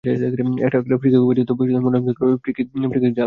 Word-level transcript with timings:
একটা 0.03 0.79
ফ্রি-কিকও 0.93 1.27
পেয়েছেন, 1.27 1.47
তবে 1.49 1.63
মোনায়েম 1.77 2.05
রাজুর 2.05 2.19
এলোমেলো 2.19 2.39
ফ্রি-কিক 2.43 2.67
যায় 2.67 2.79
অনেক 2.79 2.91
বাইরে। 2.93 3.11